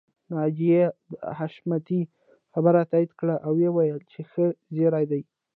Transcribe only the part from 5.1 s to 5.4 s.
دی